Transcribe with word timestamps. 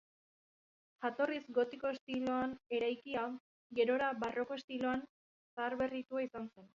Jatorriz 1.03 1.41
gotiko 1.57 1.91
estiloan 1.95 2.55
eraikia, 2.77 3.25
gerora 3.81 4.07
barroko 4.25 4.57
estiloan 4.61 5.05
zaharberritua 5.59 6.25
izan 6.29 6.49
zen. 6.49 6.69